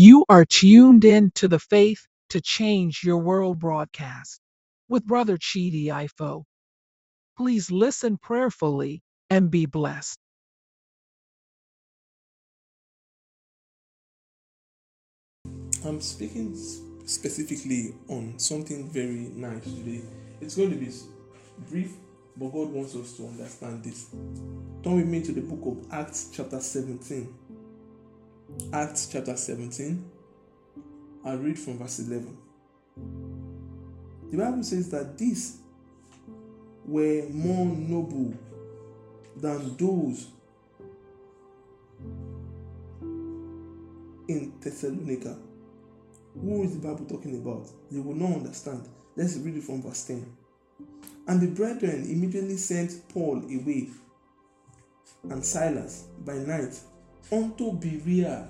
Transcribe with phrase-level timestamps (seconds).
[0.00, 4.40] You are tuned in to the Faith to Change Your World broadcast
[4.88, 6.44] with Brother Chidi Ifo.
[7.36, 10.16] Please listen prayerfully and be blessed.
[15.84, 16.56] I'm speaking
[17.04, 20.02] specifically on something very nice today.
[20.40, 20.92] It's going to be
[21.68, 21.90] brief,
[22.36, 24.06] but God wants us to understand this.
[24.84, 27.34] Turn with me to the book of Acts, chapter 17.
[28.72, 30.10] Acts chapter 17.
[31.24, 32.36] i read from verse 11.
[34.30, 35.58] The Bible says that these
[36.84, 38.34] were more noble
[39.36, 40.28] than those
[44.28, 45.38] in Thessalonica.
[46.34, 47.68] Who is the Bible talking about?
[47.90, 48.86] They will not understand.
[49.16, 50.36] Let's read it from verse 10.
[51.26, 53.88] And the brethren immediately sent Paul away
[55.30, 56.78] and Silas by night
[57.32, 58.48] unto Berea,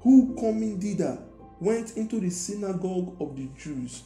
[0.00, 1.18] who coming thither
[1.60, 4.02] went into the synagogue of the Jews.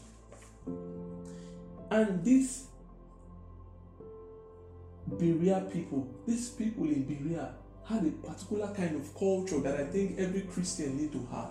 [1.91, 2.67] And these
[5.07, 10.19] Berea people, these people in Berea had a particular kind of culture that I think
[10.19, 11.51] every Christian need to have.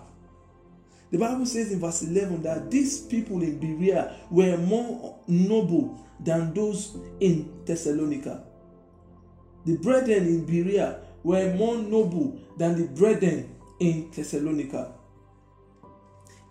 [1.10, 6.54] The Bible says in verse 11 that these people in Berea were more noble than
[6.54, 8.44] those in Thessalonica.
[9.66, 14.92] The brethren in Berea were more noble than the brethren in Thessalonica.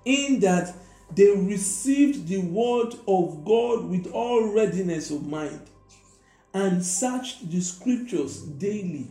[0.06, 0.74] In that
[1.14, 5.62] they received the word of God with all readiness of mind
[6.54, 9.08] and searched the scriptures daily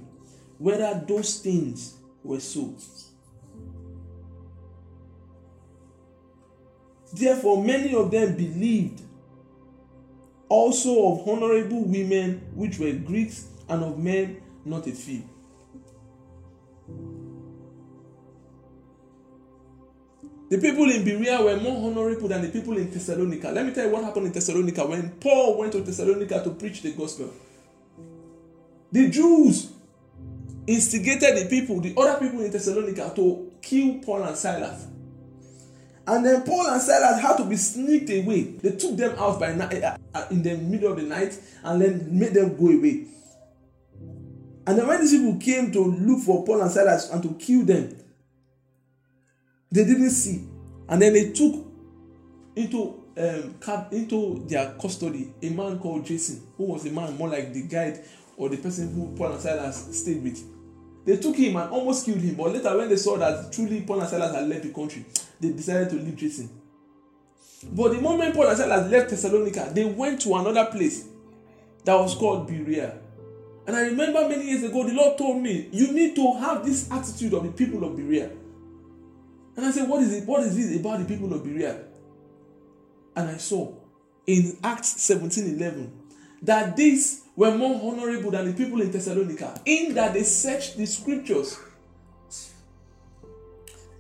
[0.58, 2.74] whether those things were so.
[7.12, 9.02] Therefore, many of them believed
[10.48, 15.29] also of honorable women which were Greeks and of men not a few.
[20.50, 23.50] The people in Berea were more honorable than the people in Thessalonica.
[23.50, 26.82] Let me tell you what happened in Thessalonica when Paul went to Thessalonica to preach
[26.82, 27.32] the gospel.
[28.90, 29.70] The Jews
[30.66, 34.88] instigated the people, the other people in Thessalonica, to kill Paul and Silas.
[36.04, 38.42] And then Paul and Silas had to be sneaked away.
[38.42, 41.80] They took them out by night uh, uh, in the middle of the night and
[41.80, 43.06] then made them go away.
[44.66, 47.64] And then when these people came to look for Paul and Silas and to kill
[47.64, 47.99] them,
[49.70, 50.46] they didn't see.
[50.88, 51.66] And then they took
[52.56, 53.54] into um,
[53.92, 58.04] into their custody a man called Jason, who was a man more like the guide
[58.36, 60.42] or the person who Paul and Silas stayed with.
[61.04, 64.00] They took him and almost killed him, but later when they saw that truly Paul
[64.00, 65.04] and Silas had left the country,
[65.38, 66.50] they decided to leave Jason.
[67.72, 71.06] But the moment Paul and Silas left Thessalonica, they went to another place
[71.84, 72.98] that was called Berea.
[73.66, 76.90] And I remember many years ago, the Lord told me, you need to have this
[76.90, 78.30] attitude of the people of Berea.
[79.56, 80.26] And I said, What is it?
[80.26, 81.84] What is this about the people of Berea?
[83.16, 83.74] And I saw
[84.26, 85.92] in Acts 17 11
[86.42, 90.86] that these were more honorable than the people in Thessalonica, in that they searched the
[90.86, 91.58] scriptures.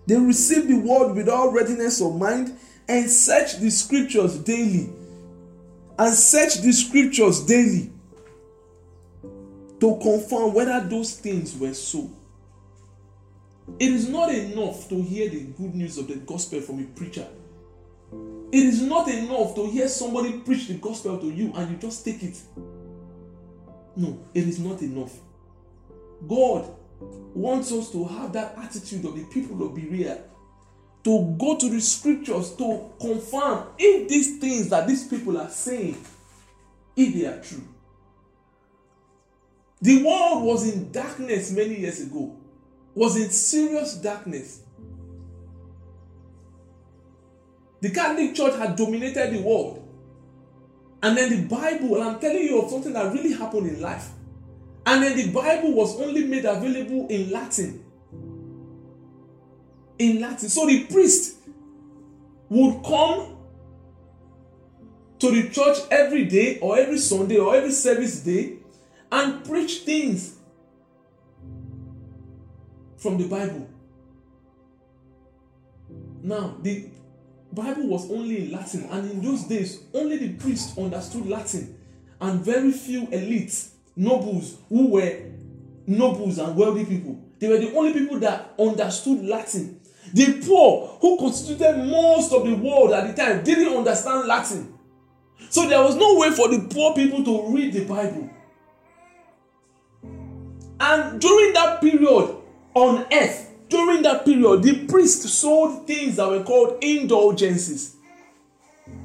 [0.06, 2.56] They received the word with all readiness of mind
[2.88, 4.90] and searched the scriptures daily.
[5.98, 7.92] And searched the scriptures daily
[9.22, 12.10] to confirm whether those things were so.
[13.78, 17.26] It is not enough to hear the good news of the gospel from a preacher.
[18.52, 22.04] It is not enough to hear somebody preach the gospel to you and you just
[22.04, 22.36] take it.
[23.96, 25.14] No, it is not enough.
[26.26, 26.68] God
[27.34, 30.18] wants us to have that attitude of the people of Berea
[31.04, 35.96] to go to the scriptures to confirm if these things that these people are saying
[36.96, 37.66] if they are true.
[39.80, 42.36] The world was in darkness many years ago
[42.94, 44.62] was in serious darkness.
[47.80, 49.86] The Catholic Church had dominated the world.
[51.02, 54.10] And then the Bible, I'm telling you of something that really happened in life.
[54.84, 57.82] And then the Bible was only made available in Latin.
[59.98, 60.48] In Latin.
[60.48, 61.36] So the priest
[62.50, 63.36] would come
[65.20, 68.56] to the church every day or every Sunday or every service day
[69.12, 70.36] and preach things
[73.00, 73.68] from the Bible.
[76.22, 76.86] Now, the
[77.52, 81.76] Bible was only in Latin, and in those days, only the priests understood Latin,
[82.20, 85.18] and very few elites, nobles, who were
[85.86, 87.18] nobles and wealthy people.
[87.38, 89.80] They were the only people that understood Latin.
[90.12, 94.74] The poor, who constituted most of the world at the time, didn't understand Latin.
[95.48, 98.30] So there was no way for the poor people to read the Bible.
[100.78, 102.36] And during that period,
[102.80, 107.96] on earth during that period, the priests sold things that were called indulgences.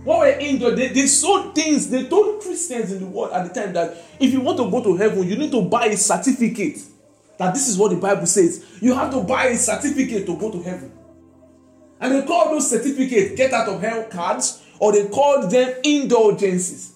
[0.04, 0.90] What were indulgences?
[0.90, 4.34] They, they sold things, they told Christians in the world at the time that if
[4.34, 6.80] you want to go to heaven, you need to buy a certificate.
[7.38, 8.66] That this is what the Bible says.
[8.82, 10.92] You have to buy a certificate to go to heaven.
[12.00, 16.94] And they called those certificates get out of hell cards, or they called them indulgences.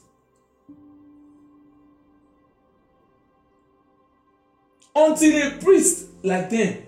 [4.96, 6.84] Until a priest like them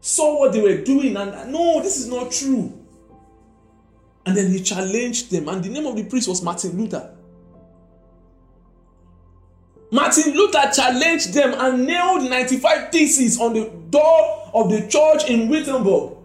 [0.00, 2.76] saw what they were doing and no, this is not true.
[4.26, 7.16] And then he challenged them, and the name of the priest was Martin Luther.
[9.90, 15.48] Martin Luther challenged them and nailed 95 theses on the door of the church in
[15.48, 16.16] Wittenberg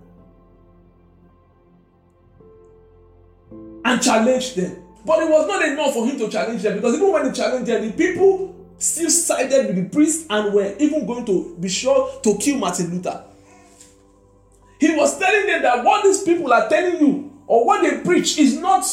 [3.86, 4.84] and challenged them.
[5.04, 7.68] But it was not enough for him to challenge them because even when he challenged
[7.68, 12.20] them, the people still sided with the priest and were even going to be sure
[12.22, 13.24] to kill Martin Luther.
[14.80, 18.38] He was telling them that what these people are telling you or what they preach
[18.38, 18.86] is not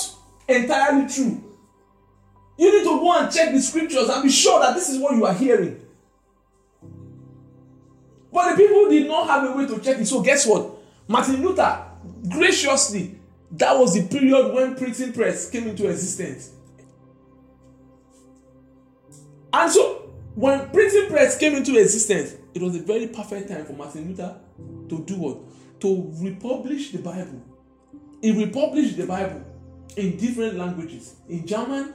[0.49, 1.43] entirely true.
[2.57, 5.17] You need to go and check the scriptures and be sure that this is what
[5.17, 5.81] you are hearing.
[8.33, 10.07] But the people did not have a way to check it.
[10.07, 10.71] So, guess what?
[11.09, 11.85] Martin Luther
[12.29, 13.19] graciously,
[13.53, 16.51] that was the period when printing press came into existence.
[19.53, 23.75] And so, when printing press came into existence, it was a very perfect time for
[23.75, 24.37] Martin Luther
[24.89, 25.81] to do what?
[25.81, 27.43] To republish the Bible.
[28.23, 29.45] He republished the Bible
[29.97, 31.95] in different languages in German,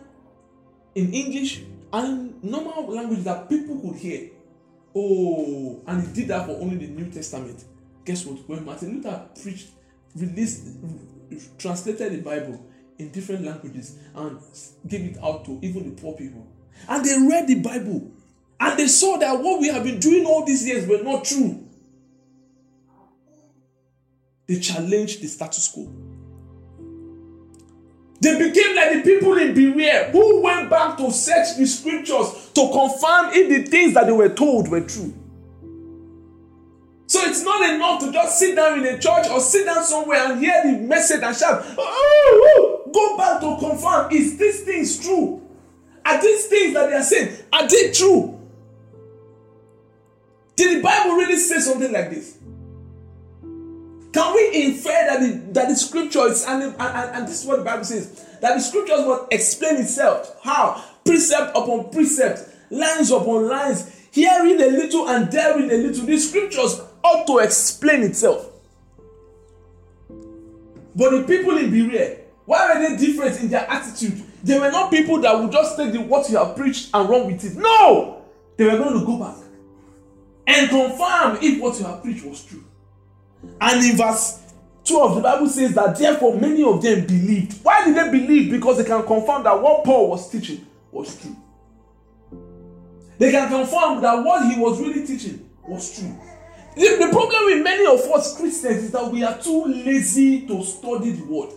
[0.93, 1.63] in English,
[1.93, 4.29] and in normal languages that people could hear.
[4.95, 7.63] Oh, and he did that for only the New Testament.
[8.05, 8.47] Guess what?
[8.47, 9.69] When Martin Luther preached,
[10.15, 10.67] released,
[11.57, 12.65] translated the Bible
[12.97, 14.39] in different languages and
[14.87, 16.47] gave it out to even the poor people,
[16.87, 18.11] and they read the Bible
[18.59, 21.63] and they saw that what we have been doing all these years were not true.
[24.47, 25.91] They challenged the status quo.
[28.19, 32.69] They became like the people in Berea who went back to search the scriptures to
[32.71, 35.13] confirm if the things that they were told were true.
[37.05, 40.31] So it's not enough to just sit down in a church or sit down somewhere
[40.31, 42.91] and hear the message and shout, oh, oh, oh.
[42.91, 45.46] go back to confirm is these things true?
[46.07, 48.39] Are these things that they are saying, are they true?
[50.55, 52.37] Did the Bible really say something like this?
[54.13, 57.57] Can we infer that the, that the scripture is, and, and, and this is what
[57.57, 60.39] the Bible says, that the scriptures will explain itself?
[60.41, 60.81] How?
[61.03, 66.05] Precept upon precept, lines upon lines, hearing a little and daring a little.
[66.05, 68.49] The scriptures ought to explain itself.
[70.07, 74.23] But the people in Berea, why were they different in their attitude?
[74.41, 77.27] They were not people that would just take the, what you have preached and run
[77.27, 77.57] with it.
[77.57, 78.23] No!
[78.55, 79.35] They were going to go back
[80.47, 82.63] and confirm if what you have preached was true.
[83.59, 84.41] And in verse
[84.85, 87.61] 12, the Bible says that therefore many of them believed.
[87.65, 88.49] Why did they believe?
[88.49, 91.35] Because they can confirm that what Paul was teaching was true.
[93.17, 96.17] They can confirm that what he was really teaching was true.
[96.77, 100.63] The, the problem with many of us Christians is that we are too lazy to
[100.63, 101.49] study the word.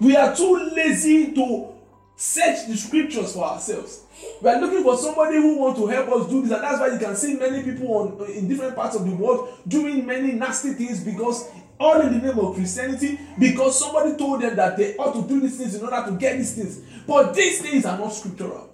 [0.00, 1.74] We are too lazy to
[2.16, 4.04] search the scriptures for ourselves.
[4.40, 6.88] We are looking for somebody who wants to help us do this, and that's why
[6.88, 10.72] you can see many people on, in different parts of the world doing many nasty
[10.72, 11.48] things because
[11.78, 15.40] all in the name of Christianity, because somebody told them that they ought to do
[15.40, 16.80] these things in order to get these things.
[17.06, 18.70] But these things are not scriptural.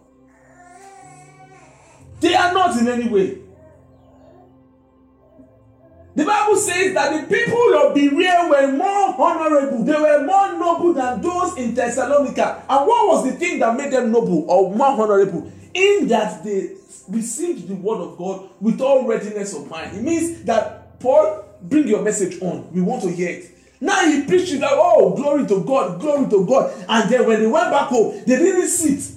[2.21, 3.42] They are not in any way.
[6.15, 10.93] The Bible says that the people of Berea were more honorable, they were more noble
[10.93, 12.65] than those in Thessalonica.
[12.69, 15.51] And what was the thing that made them noble or more honorable?
[15.73, 16.77] In that they
[17.09, 19.97] received the word of God with all readiness of mind.
[19.97, 22.71] It means that Paul, bring your message on.
[22.73, 23.51] We want to hear it.
[23.81, 26.73] Now he preached that, oh, glory to God, glory to God.
[26.89, 29.17] And then when they went back home, they didn't sit.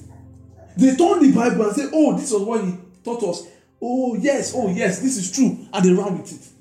[0.78, 2.74] They turned the Bible and said, oh, this was what he
[3.04, 3.48] taught us.
[3.82, 5.68] Oh, yes, oh, yes, this is true.
[5.72, 6.55] And they ran with it.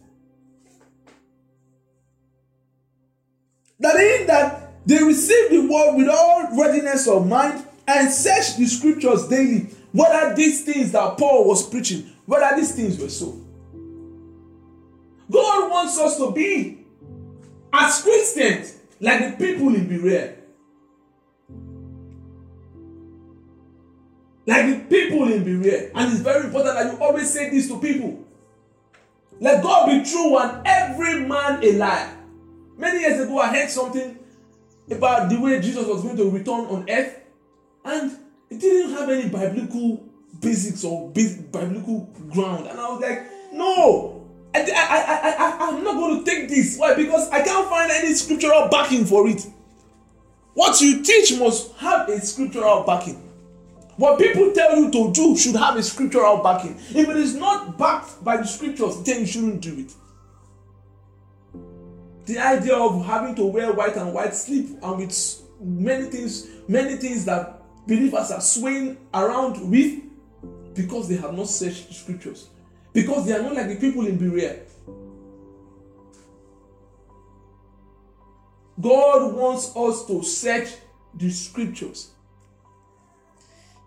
[3.80, 8.66] That in that they receive the word with all readiness of mind and search the
[8.66, 13.40] scriptures daily, whether these things that Paul was preaching, whether these things were so.
[15.30, 16.84] God wants us to be
[17.72, 20.34] as Christians like the people in Berea.
[24.46, 25.90] Like the people in Berea.
[25.94, 28.22] And it's very important that you always say this to people.
[29.40, 32.13] Let God be true and every man a liar.
[32.76, 34.18] Many years ago, I heard something
[34.90, 37.20] about the way Jesus was going to return on earth,
[37.84, 38.18] and
[38.50, 40.04] it didn't have any biblical
[40.40, 42.66] basics or biblical ground.
[42.66, 46.48] And I was like, no, I, I, I, I, I'm not going to to take
[46.48, 46.76] this.
[46.78, 46.94] Why?
[46.94, 49.46] Because I can't find any scriptural backing for it.
[50.54, 53.20] What you teach must have a scriptural backing.
[53.96, 56.76] What people tell you to do should have a scriptural backing.
[56.90, 59.92] If it is not backed by the scriptures, then you shouldn't do it.
[62.26, 66.96] The idea of having to wear white and white sleep and with many things, many
[66.96, 70.02] things that believers are swaying around with
[70.74, 72.48] because they have not searched the scriptures.
[72.92, 74.60] Because they are not like the people in Berea.
[78.80, 80.68] God wants us to search
[81.14, 82.10] the scriptures.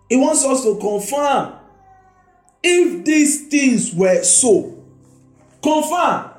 [0.08, 1.54] He wants us to confirm
[2.62, 4.82] if these things were so.
[5.62, 6.30] Confirm.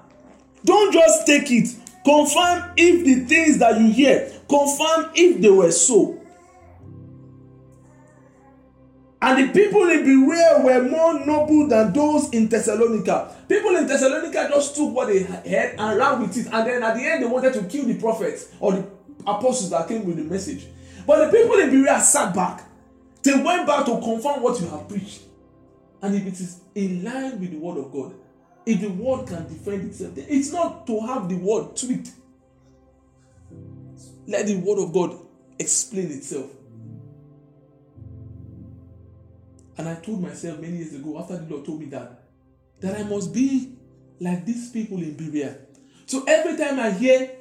[0.66, 1.76] Don't just take it.
[2.06, 6.20] Confirm if the things that you hear, confirm if they were so.
[9.22, 13.36] And the people in Berea were more noble than those in Thessalonica.
[13.50, 16.48] People in Thessalonica just took what they heard and ran with it.
[16.52, 18.88] And then at the end, they wanted to kill the prophets or the
[19.28, 20.68] apostles that came with the message.
[21.06, 22.64] But the people in Berea sat back.
[23.22, 25.24] They went back to confirm what you have preached.
[26.02, 28.14] And if it is in line with the word of God,
[28.70, 32.12] if the word can defend itself, it's not to have the word tweaked.
[34.28, 35.18] Let the word of God
[35.58, 36.52] explain itself.
[39.76, 42.22] And I told myself many years ago, after the Lord told me that,
[42.82, 43.76] that I must be
[44.20, 45.58] like these people in Berea.
[46.06, 47.32] So every time I hear,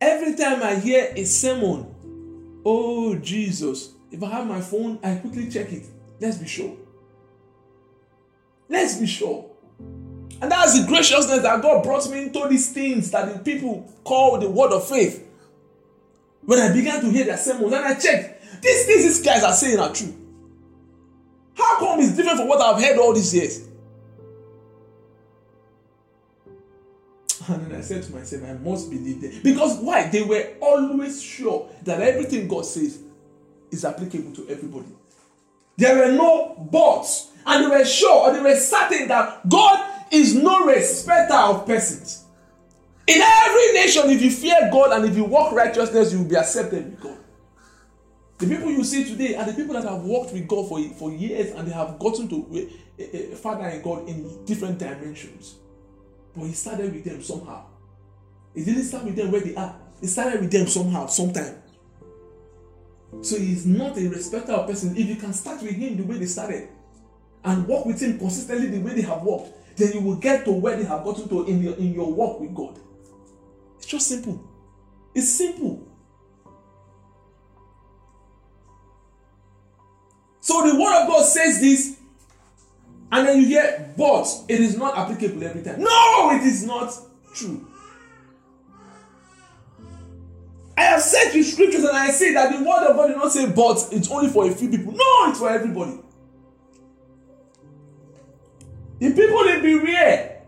[0.00, 5.48] every time I hear a sermon, oh Jesus, if I have my phone, I quickly
[5.48, 5.86] check it.
[6.20, 6.76] Let's be sure.
[8.68, 9.53] Let's be sure.
[10.44, 14.38] And that's the graciousness that God brought me into these things that the people call
[14.38, 15.26] the word of faith.
[16.42, 19.54] When I began to hear their sermons, and I checked, these things these guys are
[19.54, 20.14] saying are true.
[21.54, 23.66] How come it's different from what I've heard all these years?
[27.48, 29.40] And then I said to myself, I must believe them.
[29.42, 30.10] Because why?
[30.10, 32.98] They were always sure that everything God says
[33.70, 34.88] is applicable to everybody.
[35.78, 37.30] There were no buts.
[37.46, 42.24] And they were sure or they were certain that God is no respecter of persons.
[43.06, 46.36] In every nation, if you fear God and if you walk righteousness, you will be
[46.36, 47.18] accepted with God.
[48.38, 51.12] The people you see today are the people that have walked with God for, for
[51.12, 52.46] years and they have gotten to
[52.98, 55.56] a, a, a Father and God in different dimensions.
[56.34, 57.66] But He started with them somehow.
[58.54, 59.76] He didn't start with them where they are.
[60.00, 61.62] He started with them somehow, sometime.
[63.22, 64.96] So He's not a respecter of person.
[64.96, 66.68] If you can start with Him the way they started
[67.44, 70.52] and walk with Him consistently the way they have walked, then you will get to
[70.52, 72.78] where they have gotten to in your, in your walk with God.
[73.76, 74.42] It's just simple.
[75.14, 75.86] It's simple.
[80.40, 81.98] So the word of God says this,
[83.10, 85.80] and then you hear, but it is not applicable every time.
[85.80, 86.92] No, it is not
[87.34, 87.66] true.
[90.76, 93.32] I have said the scriptures and I say that the word of God did not
[93.32, 94.92] say, but it's only for a few people.
[94.92, 96.00] No, it's for everybody.
[98.98, 100.42] The people in Berea,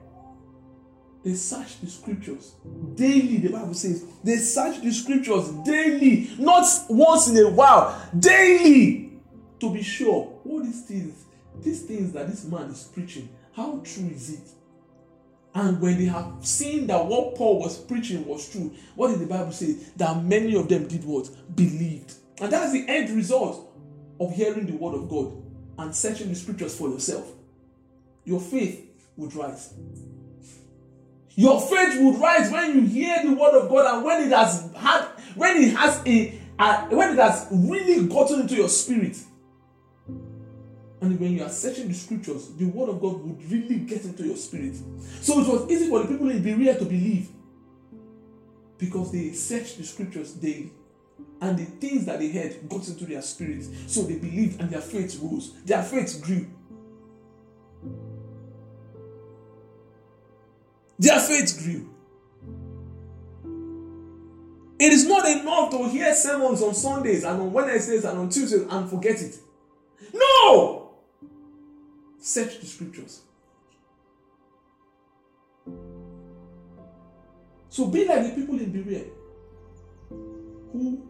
[1.24, 2.54] they search the scriptures
[2.94, 3.38] daily.
[3.38, 4.04] The Bible says.
[4.22, 9.12] They search the scriptures daily, not once in a while, daily
[9.60, 10.24] to be sure.
[10.44, 11.24] What these things
[11.62, 14.48] these things that this man is preaching how true is it?
[15.54, 19.26] And when they have seen that what paul was preaching was true what did the
[19.26, 19.76] bible say?
[19.96, 21.28] That many of them did what?
[21.56, 22.14] Believed.
[22.40, 23.72] And that's the end result
[24.20, 25.32] of hearing the word of god
[25.78, 27.32] and searching the scriptures for yourself
[28.26, 29.72] your faith would rise
[31.34, 34.70] your faith would rise when you hear the word of god and when it has
[34.76, 36.30] had when it has a,
[36.90, 39.16] when it has really gotten into your spirit
[41.00, 44.24] and when you are searching the scriptures, the word of God would really get into
[44.24, 44.74] your spirit.
[45.20, 47.28] So it was easy for the people in Berea to believe
[48.78, 50.72] because they searched the scriptures daily.
[51.40, 53.68] And the things that they heard got into their spirits.
[53.86, 55.52] So they believed and their faith rose.
[55.64, 56.46] Their faith grew.
[60.98, 61.90] Their faith grew.
[64.78, 68.66] It is not enough to hear sermons on Sundays and on Wednesdays and on Tuesdays
[68.68, 69.36] and forget it.
[70.12, 70.90] No!
[72.18, 73.22] Search the scriptures.
[77.70, 79.04] So be like the people in Berea
[80.72, 81.02] who,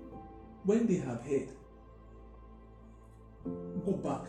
[0.64, 1.48] when they have heard,
[3.84, 4.28] go back.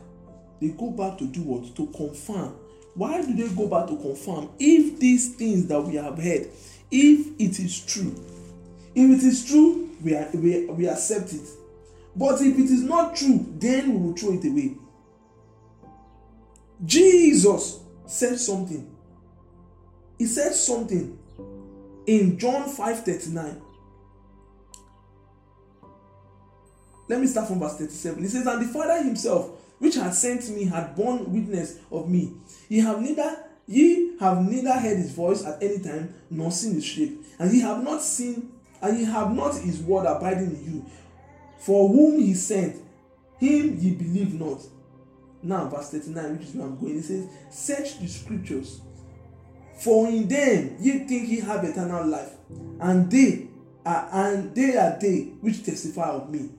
[0.60, 1.76] They go back to do what?
[1.76, 2.56] To confirm.
[2.98, 4.50] Why do they go back to confirm?
[4.58, 6.50] If these things that we have heard,
[6.90, 8.16] if it is true,
[8.96, 11.48] if it is true, we, are, we, we accept it.
[12.16, 14.78] But if it is not true, then we will throw it away.
[16.84, 18.90] Jesus said something.
[20.18, 21.20] He said something
[22.08, 23.62] in John 5 39.
[27.08, 28.24] Let me start from verse 37.
[28.24, 32.34] He says, And the Father himself, which had sent me, had borne witness of me.
[32.70, 36.86] Ye have neither ye have neither heard his voice at any time, nor seen his
[36.86, 40.86] shape, and ye have not seen, and ye have not his word abiding in you.
[41.60, 42.78] For whom he sent,
[43.38, 44.62] him ye believe not.
[45.44, 48.82] Now, verse 39, which is where I'm going, it says, Search the scriptures,
[49.80, 52.34] for in them ye think ye have eternal life,
[52.80, 53.48] and they
[53.86, 56.50] are and they are they which testify of me.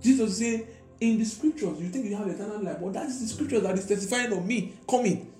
[0.00, 0.66] Jesus said,
[1.00, 3.78] In the scriptures, you think you have eternal life, but that is the scriptures that
[3.78, 5.32] is testifying of me coming.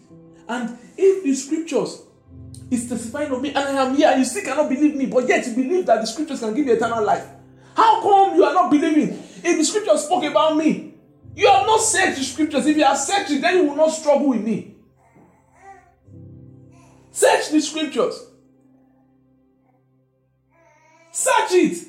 [0.48, 2.02] And if the scriptures
[2.70, 5.26] is testifying of me and I am here and you still cannot believe me, but
[5.28, 7.26] yet you believe that the scriptures can give you eternal life,
[7.76, 9.10] how come you are not believing?
[9.10, 10.94] If the scriptures spoke about me,
[11.34, 12.66] you have not searched the scriptures.
[12.66, 14.74] If you have searched it, then you will not struggle with me.
[17.10, 18.26] Search the scriptures.
[21.12, 21.88] Search it.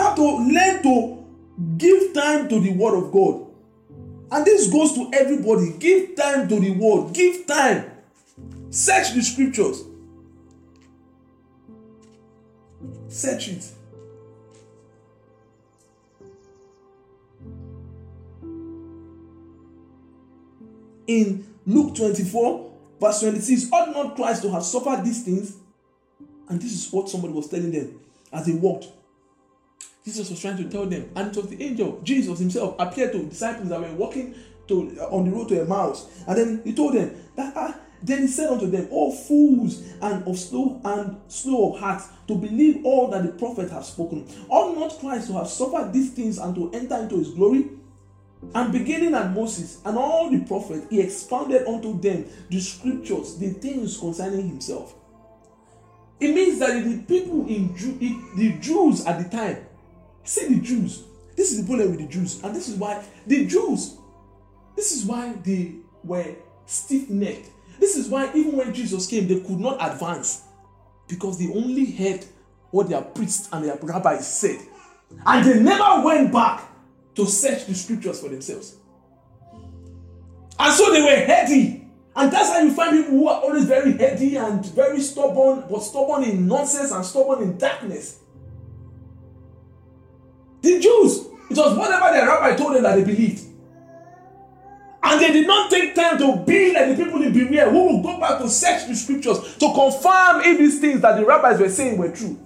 [0.00, 1.24] Have to learn to
[1.76, 3.46] give time to the word of God.
[4.32, 5.72] And this goes to everybody.
[5.78, 7.12] Give time to the word.
[7.12, 7.90] Give time.
[8.70, 9.82] Search the scriptures.
[13.08, 13.72] Search it.
[21.08, 25.56] In Luke 24, verse 26, ought not Christ to have suffered these things?
[26.48, 27.98] And this is what somebody was telling them
[28.32, 28.86] as they walked.
[30.10, 33.24] Jesus was trying to tell them, and it was the angel, Jesus himself, appeared to
[33.26, 34.34] disciples that were walking
[34.66, 36.08] to, uh, on the road to Emmaus.
[36.26, 40.26] And then he told them that ah, then he said unto them, O fools and
[40.26, 44.26] of slow and slow of heart, to believe all that the prophet has spoken.
[44.48, 47.70] Ought not Christ to have suffered these things and to enter into his glory?
[48.54, 53.50] And beginning at Moses and all the prophets, he expounded unto them the scriptures, the
[53.50, 54.94] things concerning himself.
[56.18, 57.96] It means that the people in Jew,
[58.36, 59.66] the Jews at the time,
[60.30, 61.04] see the Jews.
[61.36, 63.96] This is the problem with the Jews, and this is why the Jews,
[64.76, 67.48] this is why they were stiff-necked.
[67.78, 70.42] This is why even when Jesus came, they could not advance
[71.08, 72.24] because they only heard
[72.70, 74.60] what their priests and their rabbis said,
[75.26, 76.62] and they never went back
[77.16, 78.76] to search the scriptures for themselves.
[80.58, 81.88] And so they were heady.
[82.14, 85.80] And that's how you find people who are always very heady and very stubborn, but
[85.80, 88.20] stubborn in nonsense and stubborn in darkness.
[90.70, 93.44] The Jews, it was whatever the rabbi told them that they believed.
[95.02, 98.02] And they did not take time to be like the people in Berea who will
[98.02, 101.68] go back to search the scriptures to confirm if these things that the rabbis were
[101.68, 102.38] saying were true.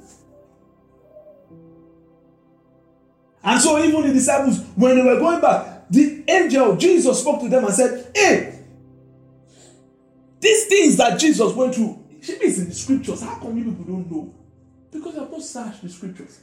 [3.42, 7.48] And so, even the disciples, when they were going back, the angel Jesus spoke to
[7.50, 8.58] them and said, Hey,
[10.40, 13.20] these things that Jesus went through, she is in the scriptures.
[13.20, 14.34] How come you people don't know?
[14.90, 16.40] Because they have not searched the scriptures.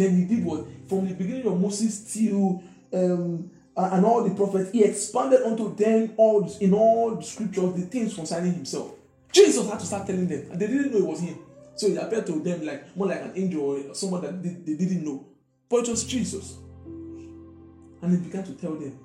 [0.00, 0.64] Then he did what?
[0.88, 2.62] From the beginning of Moses till
[2.94, 7.82] um, and all the prophets, he expanded unto them all in all the scriptures the
[7.82, 8.92] things concerning himself.
[9.30, 11.38] Jesus had to start telling them, and they didn't know it was him.
[11.76, 14.74] So he appeared to them like more like an angel or someone that they, they
[14.74, 15.26] didn't know.
[15.68, 16.56] But it was Jesus.
[16.86, 18.98] And he began to tell them,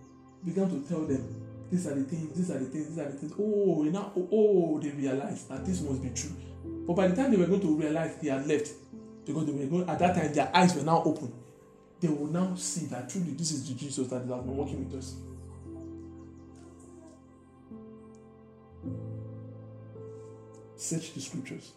[0.46, 3.18] began to tell them, these are the things, these are the things, these are the
[3.18, 3.34] things.
[3.38, 6.32] Oh, now, oh, oh, they realized that this must be true.
[6.88, 8.70] But by the time they were going to realize he had left,
[9.26, 11.34] because they were going, at that time, their eyes were now open.
[12.00, 15.00] They will now see that truly this is the Jesus that has been working with
[15.00, 15.16] us.
[20.76, 21.72] Search the scriptures.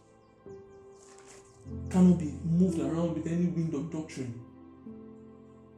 [1.91, 4.41] Cannot be moved around with any wind of doctrine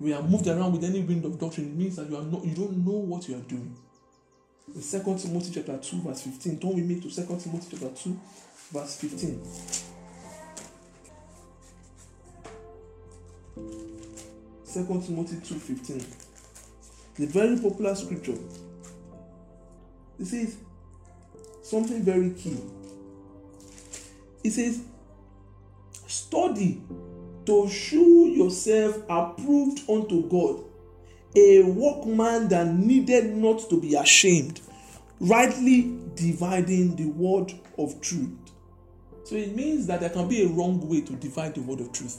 [0.01, 2.43] we are moved around with any wind of doctrine, it means that you are not
[2.45, 3.77] you don't know what you are doing.
[4.75, 6.59] In 2 Timothy chapter 2, verse 15.
[6.59, 8.21] Don't we make to 2 Timothy chapter 2,
[8.73, 9.43] verse 15.
[14.65, 16.05] Second Timothy 2:15.
[17.17, 18.39] The very popular scripture.
[20.19, 20.57] It says
[21.63, 22.59] something very key.
[24.43, 24.81] It says,
[26.07, 26.81] study
[27.47, 30.65] to shew yourself approved unto God,
[31.37, 34.61] a workman that needed not to be ashamed,
[35.21, 38.31] rightly dividing the word of truth.
[39.25, 41.93] So it means that there can be a wrong way to divide the word of
[41.93, 42.19] truth.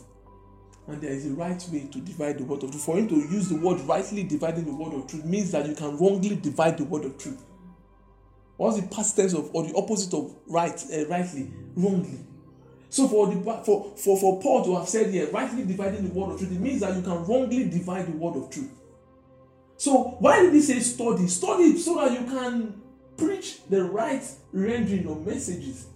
[0.88, 2.84] And there is a right way to divide the word of truth.
[2.84, 5.76] For him to use the word rightly dividing the word of truth means that you
[5.76, 7.44] can wrongly divide the word of truth.
[8.58, 11.52] What's the past tense of or the opposite of right, uh, rightly?
[11.76, 12.20] Wrongly.
[12.90, 16.34] So for the for, for for Paul to have said here, rightly dividing the word
[16.34, 18.70] of truth, it means that you can wrongly divide the word of truth.
[19.78, 21.28] So why did he say study?
[21.28, 22.82] Study so that you can
[23.18, 25.88] preach the right rendering of messages.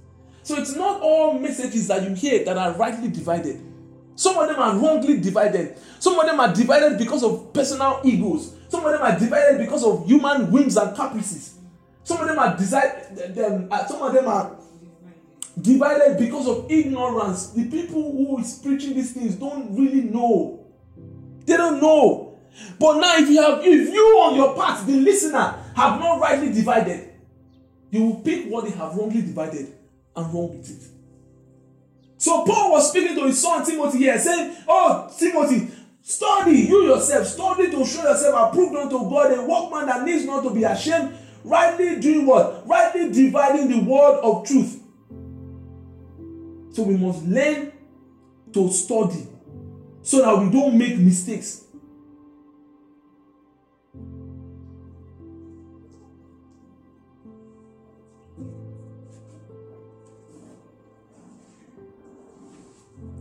[0.44, 3.62] So it's not all messages that you hear that are rightly divided.
[4.16, 5.78] Some of them are wrongly divided.
[6.00, 8.54] Some of them are divided because of personal egos.
[8.70, 11.56] Some of them are divided because of human whims and caprices.
[12.04, 13.36] Some of them are decided.
[13.36, 14.56] Them, uh, some of them are
[15.60, 17.48] divided because of ignorance.
[17.48, 20.66] The people who is preaching these things don't really know.
[21.46, 22.38] They don't know.
[22.80, 26.54] But now, if you have, if you on your part, the listener, have not rightly
[26.54, 27.10] divided,
[27.92, 29.74] you will pick what they have wrongly divided
[30.16, 30.95] and run with it.
[32.26, 35.68] So Paul was speaking to his son Timothy here, saying, "Oh, Timothy,
[36.02, 40.42] study you yourself, study to show yourself approved unto God, a workman that needs not
[40.42, 42.68] to be ashamed, rightly doing what?
[42.68, 44.80] Rightly dividing the word of truth."
[46.72, 47.72] So we must learn
[48.54, 49.28] to study
[50.02, 51.65] so that we don't make mistakes.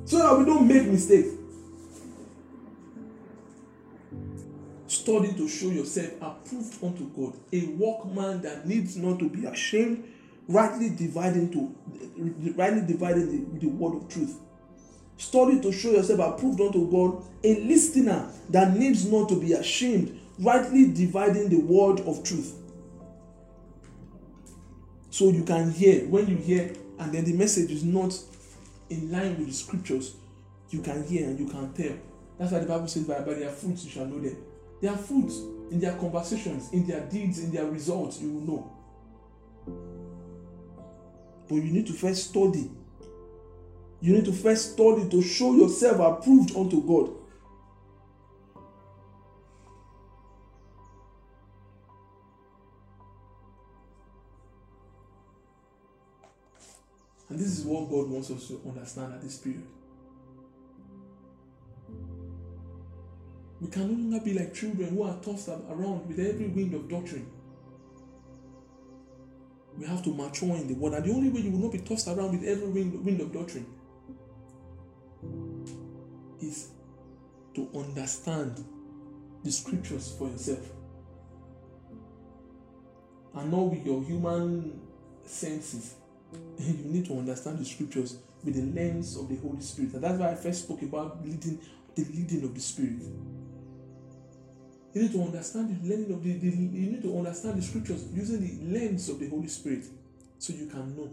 [0.05, 1.29] So that we don't make mistakes.
[4.87, 10.05] Study to show yourself approved unto God, a workman that needs not to be ashamed,
[10.49, 11.75] rightly dividing to
[12.57, 14.39] rightly dividing the, the word of truth.
[15.17, 20.19] Study to show yourself approved unto God, a listener that needs not to be ashamed,
[20.39, 22.57] rightly dividing the word of truth.
[25.11, 28.19] So you can hear when you hear, and then the message is not
[28.91, 30.17] in line with the scriptures,
[30.71, 31.97] you can hear and you can tell.
[32.39, 34.37] That's why the Bible says, by, by their fruits you shall know them.
[34.81, 35.39] Their fruits
[35.71, 38.73] in their conversations, in their deeds, in their results, you will know.
[41.49, 42.71] But you need to first study.
[44.01, 47.11] You need to first study to show yourself approved unto God.
[57.35, 59.67] And this is what God wants us to understand at this period.
[63.61, 66.89] We can no longer be like children who are tossed around with every wind of
[66.89, 67.27] doctrine.
[69.77, 70.93] We have to mature in the word.
[70.93, 73.67] And the only way you will not be tossed around with every wind, of doctrine
[76.41, 76.69] is
[77.57, 78.65] to understand
[79.43, 80.71] the scriptures for yourself.
[83.35, 84.81] And not with your human
[85.25, 85.97] senses.
[86.59, 89.95] You need to understand the scriptures with the lens of the Holy Spirit.
[89.95, 91.59] And that's why I first spoke about leading
[91.95, 93.03] the leading of the Spirit.
[94.93, 98.05] You need to understand the learning of the, the, you need to understand the scriptures
[98.13, 99.85] using the lens of the Holy Spirit
[100.39, 101.11] so you can know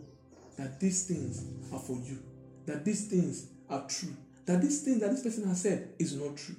[0.57, 2.19] that these things are for you,
[2.67, 6.37] that these things are true, that this thing that this person has said is not
[6.37, 6.55] true.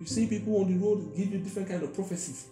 [0.00, 2.46] You see people on the road give you different kind of prophecies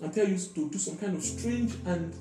[0.00, 2.14] and tell you to do some kind of strange and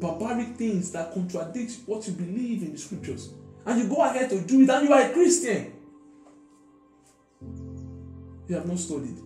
[0.00, 3.30] barbaric things that contradict what you believe in the scriptures.
[3.66, 5.72] And you go ahead to do it and you are a Christian.
[8.48, 9.18] You have not studied.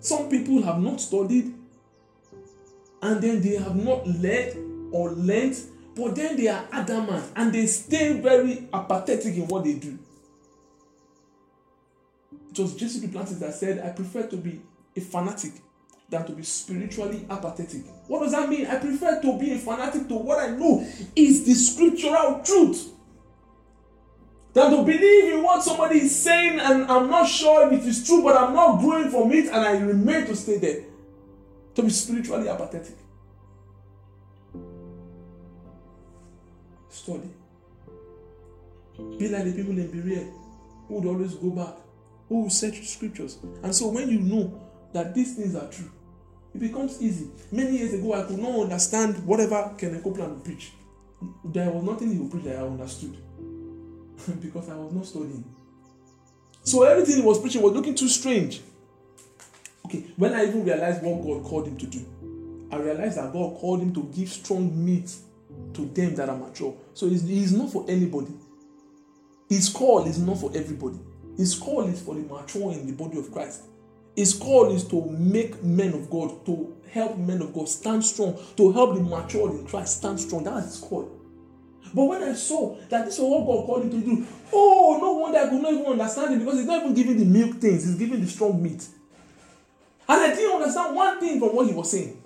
[0.00, 1.54] Some people have not studied
[3.02, 4.56] and then they have not led
[4.92, 5.56] or learned,
[5.94, 9.98] but then they are adamant and they stay very apathetic in what they do.
[12.58, 14.60] Was Jesse Duplantis that said, I prefer to be
[14.96, 15.52] a fanatic
[16.08, 17.82] than to be spiritually apathetic.
[18.06, 18.66] What does that mean?
[18.66, 22.92] I prefer to be a fanatic to what I know is the scriptural truth
[24.52, 28.06] than to believe in what somebody is saying and I'm not sure if it is
[28.06, 30.84] true, but I'm not growing from it and I remain to stay there.
[31.74, 32.96] To be spiritually apathetic.
[36.88, 37.30] Study.
[39.18, 40.26] Be like the people in Berea
[40.88, 41.74] who would always go back,
[42.28, 43.38] who will search scriptures.
[43.62, 44.60] And so when you know
[44.92, 45.90] that these things are true,
[46.54, 47.28] it becomes easy.
[47.52, 50.72] Many years ago, I could not understand whatever Kenneth Copeland would preach.
[51.44, 53.16] There was nothing he would preach that I understood.
[54.40, 55.44] because I was not studying.
[56.62, 58.60] So everything he was preaching was looking too strange.
[59.84, 63.56] Okay, when I even realized what God called him to do, I realized that God
[63.58, 65.14] called him to give strong meat
[65.74, 66.74] to them that are mature.
[66.94, 68.32] So he's, he's not for anybody.
[69.48, 70.98] His call is not for everybody.
[71.36, 73.62] His call is for the mature in the body of Christ.
[74.14, 78.38] His call is to make men of God, to help men of God stand strong,
[78.56, 80.44] to help the mature in Christ stand strong.
[80.44, 81.10] That's his call.
[81.94, 85.12] But when I saw that this was what God called him to do, oh, no
[85.12, 87.84] wonder I could not even understand it because he's not even giving the milk things,
[87.84, 88.86] he's giving the strong meat.
[90.08, 92.20] And I didn't understand one thing from what he was saying.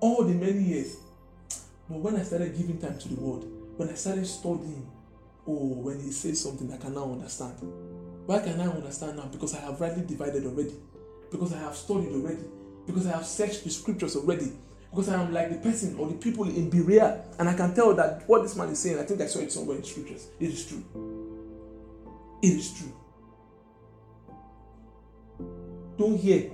[0.00, 0.96] All the many years.
[1.88, 3.44] But when I started giving time to the word,
[3.76, 4.86] when I started studying,
[5.46, 7.54] oh, when he says something, I can now understand.
[8.26, 9.26] Why can I understand now?
[9.26, 10.74] Because I have rightly divided already.
[11.30, 12.44] Because I have studied already.
[12.86, 14.52] Because I have searched the scriptures already.
[14.90, 17.94] Because I am like the person or the people in Berea, and I can tell
[17.94, 20.28] that what this man is saying, I think I saw it somewhere in the scriptures.
[20.38, 20.84] It is true.
[22.40, 22.92] It is true.
[25.98, 26.50] Don't hear.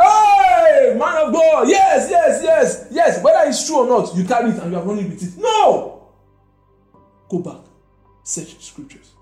[0.00, 3.22] Hey, man of God, yes, yes, yes, yes.
[3.22, 5.38] Whether it's true or not, you carry it and you are running with it.
[5.38, 6.08] No!
[7.28, 7.60] Go back,
[8.22, 9.12] search scriptures.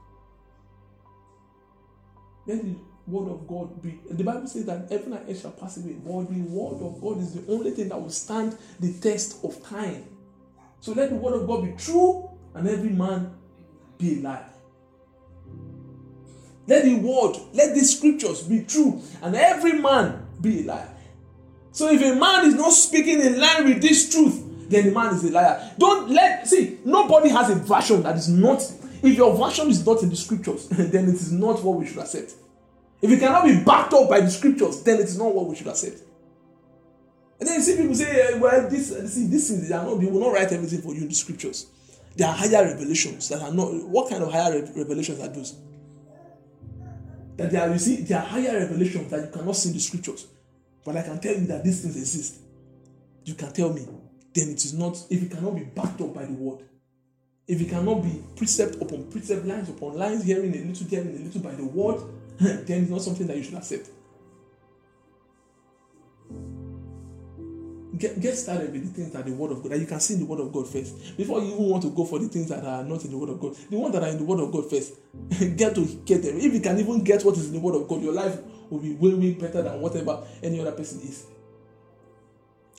[2.47, 2.75] Let the
[3.07, 4.01] word of God be.
[4.11, 7.19] The Bible says that heaven and earth shall pass away, but the word of God
[7.19, 10.05] is the only thing that will stand the test of time.
[10.81, 13.35] So let the word of God be true and every man
[13.99, 14.45] be alive.
[16.67, 20.91] Let the word, let the scriptures be true and every man be alive.
[21.73, 25.15] So if a man is not speaking in line with this truth, then the man
[25.15, 25.73] is a liar.
[25.79, 28.63] Don't let see, nobody has a version that is not.
[29.03, 31.99] If your version is not in the scriptures, then it is not what we should
[31.99, 32.35] accept.
[33.01, 35.55] If it cannot be backed up by the scriptures, then it is not what we
[35.57, 36.01] should accept.
[37.39, 40.01] And then you see people say, eh, well, this see, this is they are not
[40.01, 41.67] they will not write everything for you in the scriptures.
[42.17, 43.73] There are higher revelations that are not.
[43.87, 45.55] What kind of higher revelations are those?
[47.37, 49.81] That there are, you see, there are higher revelations that you cannot see in the
[49.81, 50.27] scriptures.
[50.85, 52.41] But I can tell you that these things exist.
[53.25, 53.87] You can tell me.
[54.35, 56.65] Then it is not, if it cannot be backed up by the word,
[57.49, 61.25] if it cannot be precept upon precept, lines upon lines, hearing a little, hearing a
[61.25, 62.03] little by the word,
[62.39, 63.89] then it's not something that you should accept.
[67.97, 70.15] Get, get started with the things that the word of God that you can see
[70.15, 72.49] in the word of God first before you even want to go for the things
[72.49, 73.57] that are not in the word of God.
[73.57, 74.93] The ones that are in the word of God first,
[75.57, 76.37] get to get them.
[76.37, 78.39] If you can even get what is in the word of God, your life
[78.71, 81.27] will be way way better than whatever any other person is.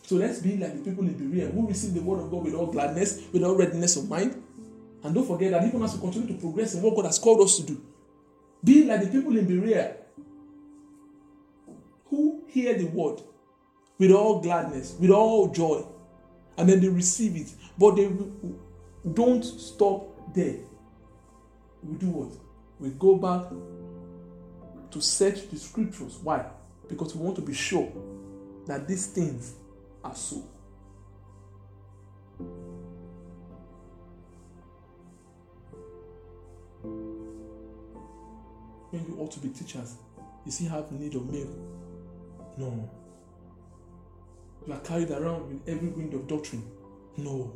[0.03, 2.53] So let's be like the people in Berea who receive the word of God with
[2.53, 4.41] all gladness, with all readiness of mind.
[5.03, 7.41] And don't forget that even as we continue to progress in what God has called
[7.41, 7.81] us to do,
[8.63, 9.95] be like the people in Berea
[12.09, 13.21] who hear the word
[13.97, 15.85] with all gladness, with all joy,
[16.57, 17.53] and then they receive it.
[17.77, 18.09] But they
[19.13, 20.57] don't stop there.
[21.83, 22.31] We do what?
[22.79, 23.49] We go back
[24.91, 26.17] to search the scriptures.
[26.21, 26.45] Why?
[26.87, 27.91] Because we want to be sure
[28.65, 29.53] that these things
[30.03, 30.43] are so.
[38.91, 39.95] When you ought to be teachers,
[40.45, 41.49] you still have need of milk.
[42.57, 42.89] No.
[44.65, 46.63] You are carried around with every wind of doctrine.
[47.17, 47.53] No,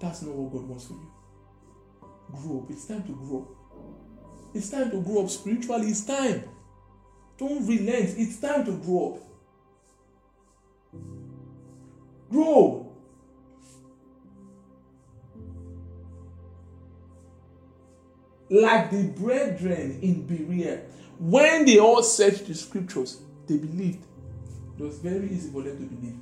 [0.00, 1.10] that's not what God wants for you.
[2.32, 2.70] Grow up.
[2.70, 3.48] It's time to grow.
[4.54, 5.88] It's time to grow up spiritually.
[5.88, 6.44] It's time.
[7.38, 8.14] Don't relent.
[8.16, 9.20] It's time to grow up.
[12.30, 12.83] Grow.
[18.50, 20.82] Like the brethren in Berea,
[21.18, 24.04] when they all searched the scriptures, they believed.
[24.78, 26.20] It was very easy for them to believe.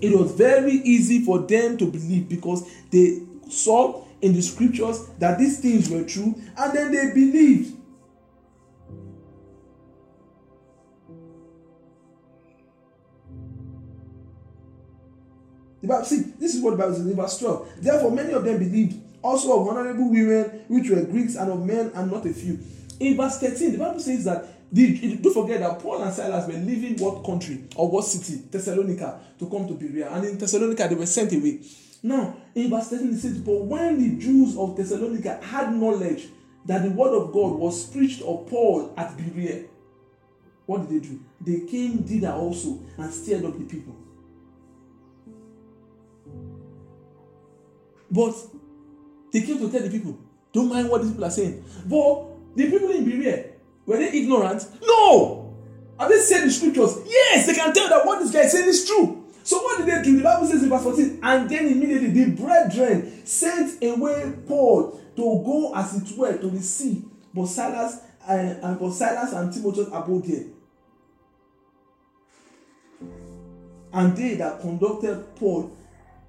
[0.00, 5.38] It was very easy for them to believe because they saw in the scriptures that
[5.38, 7.76] these things were true and then they believed.
[15.80, 17.68] The Bible, see, this is what the Bible says in verse 12.
[17.76, 21.90] Therefore, many of them believed, also of honorable women, which were Greeks, and of men,
[21.94, 22.58] and not a few.
[23.00, 26.58] In verse 13, the Bible says that the, don't forget that Paul and Silas were
[26.58, 28.42] leaving what country or what city?
[28.50, 30.10] Thessalonica to come to Berea.
[30.10, 31.60] And in Thessalonica, they were sent away.
[32.02, 36.26] Now, in verse 13, it says, But when the Jews of Thessalonica had knowledge
[36.66, 39.64] that the word of God was preached of Paul at Berea,
[40.66, 41.20] what did they do?
[41.40, 43.96] They came thither also and stirred up the people.
[48.10, 48.34] But
[49.34, 50.16] they came to tell the people,
[50.52, 51.64] don't mind what these people are saying.
[51.86, 53.46] But the people in Berea,
[53.84, 54.64] were they ignorant?
[54.80, 55.56] No!
[55.98, 56.98] Have they said the scriptures?
[57.04, 59.24] Yes, they can tell that what this guy is saying is true.
[59.42, 60.18] So what did they do?
[60.18, 65.22] The Bible says in verse 14, and then immediately the brethren sent away Paul to
[65.44, 67.04] go as it were to the sea.
[67.34, 70.44] But Silas and, and but Silas and Timothy abode there.
[73.92, 75.76] And they that conducted Paul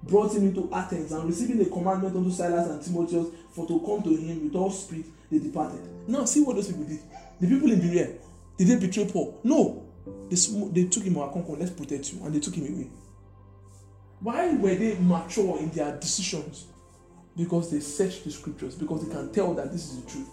[0.06, 4.02] brought him into Athens, and receiving a commandment unto Silas and Timotheus for to come
[4.02, 5.80] to him with all speed, they departed.
[6.08, 7.00] Now, see what those people did.
[7.40, 8.12] The people in Berea,
[8.56, 9.40] did they betray Paul?
[9.42, 9.82] No.
[10.30, 10.36] They,
[10.72, 12.88] they took him out, let's protect you, and they took him away.
[14.20, 16.66] Why were they mature in their decisions?
[17.36, 20.28] Because they searched the scriptures, because they can tell that this is the truth.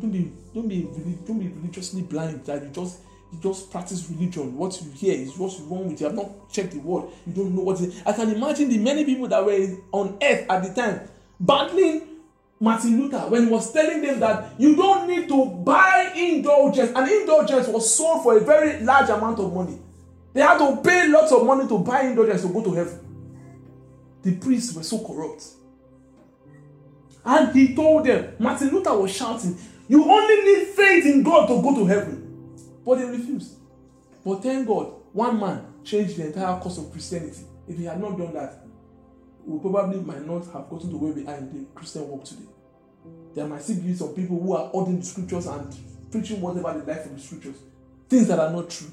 [0.00, 0.88] Don't be don't be
[1.26, 2.98] don't be religiously blind that you just
[3.32, 4.56] you just practice religion.
[4.56, 6.06] What you hear is what's wrong with you.
[6.06, 7.10] Have not checked the word.
[7.26, 10.46] You don't know what is i can imagine the many people that were on earth
[10.48, 11.00] at the time
[11.38, 12.08] battling
[12.58, 16.92] martin luther when he was telling them that you don't need to buy indulgence.
[16.94, 19.78] And indulgence was sold for a very large amount of money.
[20.32, 23.00] They had to pay lots of money to buy indulgence to go to heaven.
[24.22, 25.44] The priests were so corrupt.
[27.24, 29.56] And he told them martin luther was shouting
[29.88, 32.54] you only need faith in God to go to heaven.
[32.84, 33.54] But they refused.
[34.24, 37.42] But thank God, one man changed the entire course of Christianity.
[37.68, 38.64] If he had not done that,
[39.44, 42.48] we probably might not have gotten to where we are in the Christian world today.
[43.34, 45.74] There might still be some people who are holding the scriptures and
[46.10, 47.56] preaching whatever they like from the scriptures,
[48.08, 48.90] things that are not true.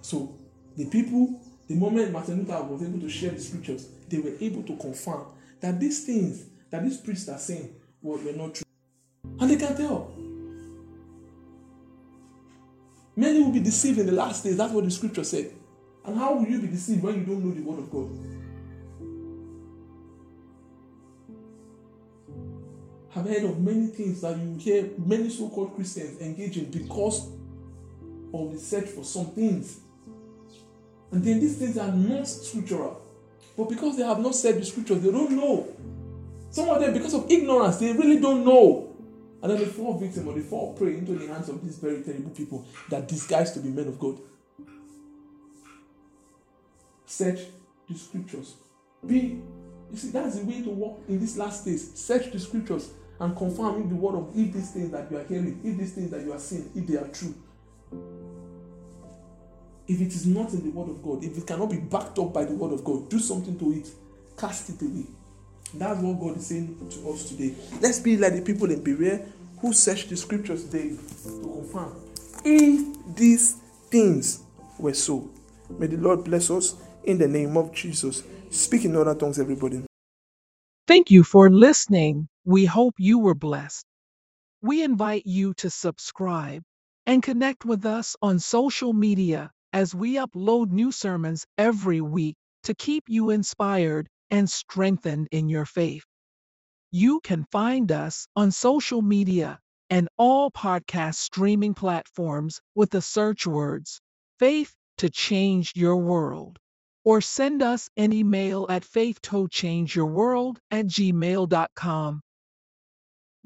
[0.00, 0.34] So,
[0.76, 1.40] the people
[1.72, 5.24] the moment Martin Luther was able to share the scriptures, they were able to confirm
[5.60, 8.64] that these things that these priests are saying were, were not true.
[9.40, 10.12] And they can tell.
[13.16, 14.56] Many will be deceived in the last days.
[14.56, 15.52] That's what the scripture said.
[16.04, 18.10] And how will you be deceived when you don't know the word of God?
[23.14, 27.28] I've heard of many things that you hear many so called Christians engaging because
[28.34, 29.80] of the search for some things
[31.12, 33.00] and then these things are not scriptural.
[33.56, 35.68] But because they have not said the scriptures, they don't know.
[36.50, 38.94] Some of them, because of ignorance, they really don't know.
[39.42, 42.02] And then they fall victim or they fall prey into the hands of these very
[42.02, 44.18] terrible people that disguise to be men of God.
[47.04, 47.40] Search
[47.88, 48.54] the scriptures.
[49.06, 49.42] Be,
[49.90, 51.92] you see, that's the way to walk in these last days.
[51.94, 55.24] Search the scriptures and confirm if the word of if these things that you are
[55.24, 57.34] hearing, if these things that you are seeing, if they are true.
[59.92, 62.32] If it is not in the Word of God, if it cannot be backed up
[62.32, 63.90] by the Word of God, do something to it,
[64.38, 65.04] cast it away.
[65.74, 67.54] That's what God is saying to us today.
[67.82, 69.26] Let's be like the people in Berea
[69.60, 71.94] who search the scriptures daily to confirm
[72.44, 73.56] if these
[73.90, 74.42] things
[74.78, 75.30] were so.
[75.78, 78.22] May the Lord bless us in the name of Jesus.
[78.50, 79.82] Speak in other tongues, everybody.
[80.88, 82.28] Thank you for listening.
[82.44, 83.84] We hope you were blessed.
[84.62, 86.62] We invite you to subscribe
[87.06, 92.74] and connect with us on social media as we upload new sermons every week to
[92.74, 96.04] keep you inspired and strengthened in your faith.
[96.90, 99.58] You can find us on social media
[99.90, 104.00] and all podcast streaming platforms with the search words
[104.38, 106.58] Faith to Change Your World.
[107.04, 112.20] Or send us an email at faithtochangeyourworld at gmail.com.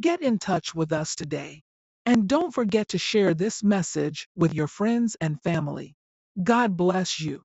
[0.01, 1.63] Get in touch with us today.
[2.05, 5.95] And don't forget to share this message with your friends and family.
[6.43, 7.43] God bless you.